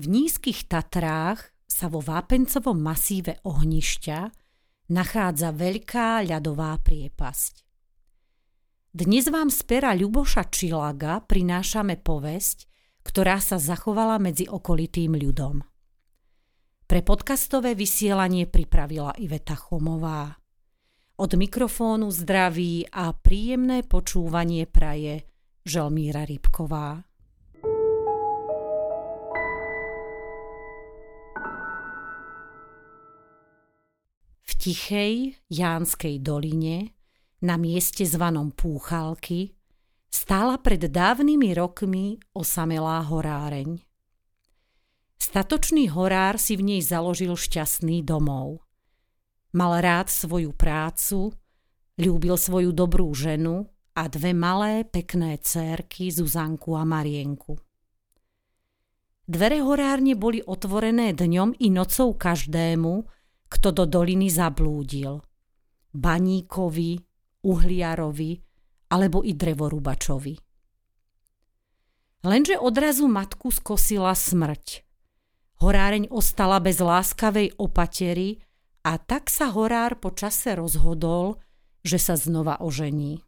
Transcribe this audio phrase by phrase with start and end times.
[0.00, 4.18] V nízkych Tatrách sa vo vápencovom masíve ohnišťa
[4.96, 7.54] nachádza veľká ľadová priepasť.
[8.96, 12.64] Dnes vám z pera Ľuboša Čilaga prinášame povesť,
[13.04, 15.60] ktorá sa zachovala medzi okolitým ľudom.
[16.88, 20.32] Pre podcastové vysielanie pripravila Iveta Chomová.
[21.20, 25.28] Od mikrofónu zdraví a príjemné počúvanie praje
[25.68, 27.09] Želmíra Rybková.
[34.60, 36.92] Tichej Jánskej doline,
[37.40, 39.56] na mieste zvanom Púchalky,
[40.12, 43.80] stála pred dávnymi rokmi osamelá horáreň.
[45.16, 48.60] Statočný horár si v nej založil šťastný domov.
[49.56, 51.32] Mal rád svoju prácu,
[51.96, 53.64] ľúbil svoju dobrú ženu
[53.96, 57.56] a dve malé pekné cérky Zuzanku a Marienku.
[59.30, 63.19] Dvere horárne boli otvorené dňom i nocou každému,
[63.50, 65.18] kto do doliny zablúdil.
[65.90, 67.02] Baníkovi,
[67.42, 68.32] uhliarovi
[68.94, 70.34] alebo i drevorúbačovi.
[72.20, 74.86] Lenže odrazu matku skosila smrť.
[75.60, 78.38] Horáreň ostala bez láskavej opatery
[78.86, 81.42] a tak sa horár po čase rozhodol,
[81.82, 83.24] že sa znova ožení.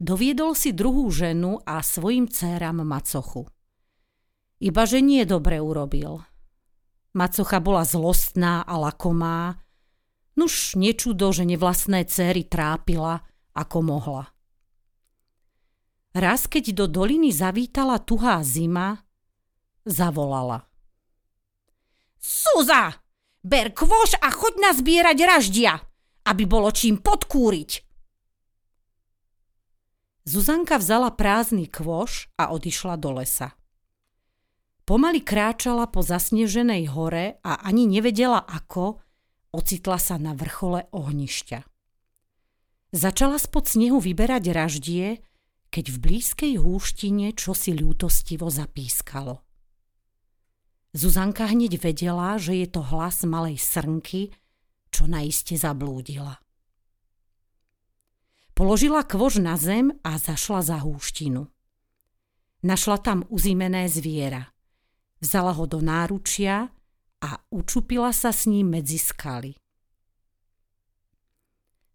[0.00, 3.44] Doviedol si druhú ženu a svojim dcéram macochu.
[4.60, 6.24] Iba že nie dobre urobil–
[7.10, 9.58] Macocha bola zlostná a lakomá,
[10.38, 14.24] nuž nečudo, že nevlastné céry trápila, ako mohla.
[16.14, 19.02] Raz, keď do doliny zavítala tuhá zima,
[19.86, 20.66] zavolala.
[22.18, 22.98] Suza,
[23.42, 25.74] ber kvoš a choď nazbierať raždia,
[26.26, 27.70] aby bolo čím podkúriť.
[30.26, 33.59] Zuzanka vzala prázdny kvoš a odišla do lesa.
[34.90, 38.98] Pomaly kráčala po zasneženej hore a ani nevedela ako,
[39.54, 41.62] ocitla sa na vrchole ohnišťa.
[42.90, 45.22] Začala spod snehu vyberať raždie,
[45.70, 49.46] keď v blízkej húštine čosi ľútostivo zapískalo.
[50.90, 54.34] Zuzanka hneď vedela, že je to hlas malej srnky,
[54.90, 56.42] čo naiste zablúdila.
[58.58, 61.46] Položila kvož na zem a zašla za húštinu.
[62.66, 64.50] Našla tam uzimené zviera–
[65.20, 66.72] Vzala ho do náručia
[67.20, 69.52] a učupila sa s ním medzi skaly.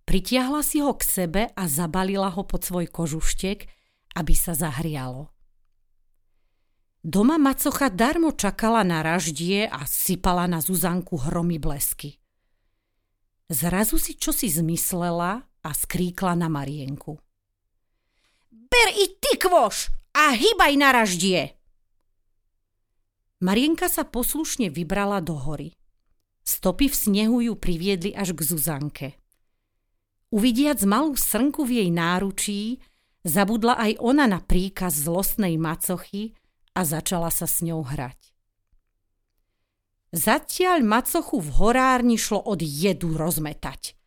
[0.06, 3.66] Pritiahla si ho k sebe a zabalila ho pod svoj kožuštek,
[4.14, 5.34] aby sa zahrialo.
[7.02, 12.22] Doma macocha darmo čakala na raždie a sypala na Zuzanku hromy blesky.
[13.50, 17.18] Zrazu si čosi zmyslela a skríkla na Marienku.
[18.50, 21.54] Ber i ty kvoš a hýbaj na raždie!
[23.44, 25.75] Marienka sa poslušne vybrala do hory.
[26.46, 29.07] Stopy v snehu ju priviedli až k Zuzanke.
[30.31, 32.79] Uvidiac malú srnku v jej náručí,
[33.28, 36.38] zabudla aj ona na príkaz zlostnej macochy
[36.78, 38.35] a začala sa s ňou hrať.
[40.16, 44.00] Zatiaľ macochu v horárni šlo od jedu rozmetať.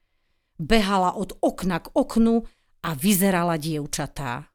[0.57, 2.49] Behala od okna k oknu
[2.81, 4.49] a vyzerala dievčatá.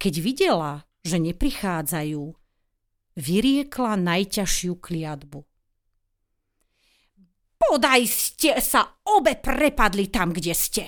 [0.00, 2.37] Keď videla, že neprichádzajú,
[3.18, 5.42] vyriekla najťažšiu kliatbu.
[7.58, 10.84] Podaj ste sa obe prepadli tam, kde ste.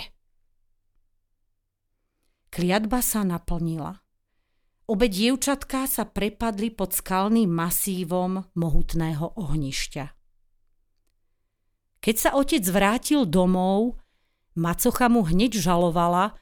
[2.55, 3.99] Kliatba sa naplnila.
[4.91, 10.07] Obe dievčatká sa prepadli pod skalným masívom mohutného ohnišťa.
[12.01, 14.01] Keď sa otec vrátil domov,
[14.57, 16.35] macocha mu hneď žalovala,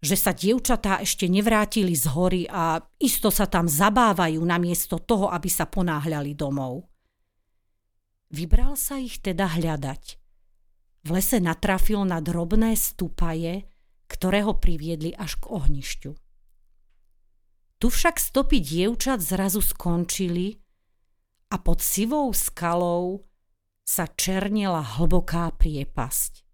[0.00, 5.48] že sa dievčatá ešte nevrátili z hory a isto sa tam zabávajú namiesto toho, aby
[5.48, 6.84] sa ponáhľali domov.
[8.30, 10.20] Vybral sa ich teda hľadať.
[11.06, 13.66] V lese natrafil na drobné stupaje,
[14.10, 16.10] ktoré ho priviedli až k ohnišťu.
[17.76, 20.58] Tu však stopy dievčat zrazu skončili
[21.52, 23.28] a pod sivou skalou
[23.86, 26.45] sa černila hlboká priepasť.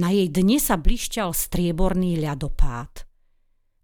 [0.00, 3.04] Na jej dne sa blišťal strieborný ľadopád.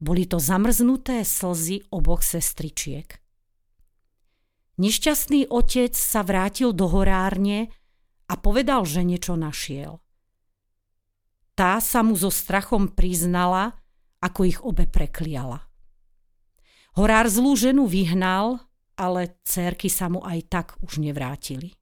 [0.01, 3.21] Boli to zamrznuté slzy oboch sestričiek.
[4.81, 7.69] Nešťastný otec sa vrátil do horárne
[8.33, 10.01] a povedal, že niečo našiel.
[11.53, 13.77] Tá sa mu so strachom priznala,
[14.25, 15.69] ako ich obe prekliala.
[16.97, 18.65] Horár zlú ženu vyhnal,
[18.97, 21.77] ale cérky sa mu aj tak už nevrátili.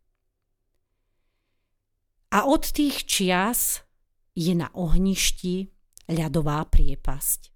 [2.35, 3.87] A od tých čias
[4.35, 5.71] je na ohništi
[6.11, 7.55] ľadová priepasť.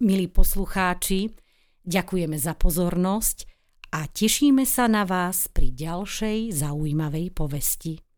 [0.00, 1.28] Milí poslucháči,
[1.84, 3.44] ďakujeme za pozornosť
[3.92, 8.09] a tešíme sa na vás pri ďalšej zaujímavej povesti.